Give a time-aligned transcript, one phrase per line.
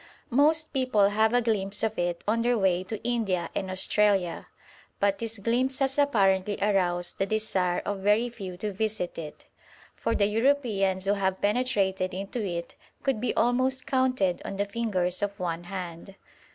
[0.31, 4.47] Most people have a glimpse of it on their way to India and Australia,
[4.99, 9.45] but this glimpse has apparently aroused the desire of very few to visit it,
[9.95, 15.21] for the Europeans who have penetrated into it could be almost counted on the fingers
[15.21, 16.15] of one hand.